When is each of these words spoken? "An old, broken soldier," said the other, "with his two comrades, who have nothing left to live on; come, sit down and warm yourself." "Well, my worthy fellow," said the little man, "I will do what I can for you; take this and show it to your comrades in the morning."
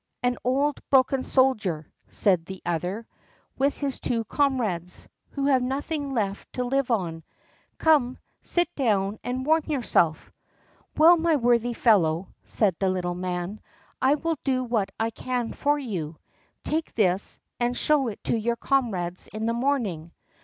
"An 0.23 0.35
old, 0.43 0.79
broken 0.89 1.21
soldier," 1.21 1.93
said 2.07 2.47
the 2.47 2.59
other, 2.65 3.05
"with 3.55 3.77
his 3.77 3.99
two 3.99 4.23
comrades, 4.23 5.07
who 5.29 5.45
have 5.45 5.61
nothing 5.61 6.11
left 6.11 6.51
to 6.53 6.63
live 6.63 6.89
on; 6.89 7.23
come, 7.77 8.17
sit 8.41 8.73
down 8.75 9.19
and 9.23 9.45
warm 9.45 9.61
yourself." 9.67 10.31
"Well, 10.97 11.17
my 11.17 11.35
worthy 11.35 11.73
fellow," 11.73 12.33
said 12.43 12.75
the 12.79 12.89
little 12.89 13.13
man, 13.13 13.61
"I 14.01 14.15
will 14.15 14.39
do 14.43 14.63
what 14.63 14.89
I 14.99 15.11
can 15.11 15.51
for 15.53 15.77
you; 15.77 16.17
take 16.63 16.95
this 16.95 17.39
and 17.59 17.77
show 17.77 18.07
it 18.07 18.23
to 18.23 18.35
your 18.35 18.55
comrades 18.55 19.27
in 19.27 19.45
the 19.45 19.53
morning." 19.53 20.13